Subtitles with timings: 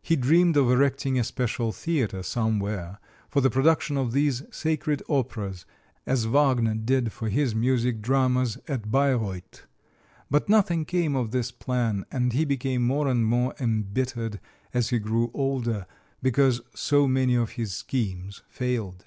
[0.00, 5.66] He dreamed of erecting a special theater somewhere for the production of these "sacred operas,"
[6.06, 9.66] as Wagner did for his music dramas at Bayreuth;
[10.30, 14.40] but nothing came of this plan, and he became more and more embittered
[14.72, 15.86] as he grew older,
[16.22, 19.04] because so many of his schemes failed.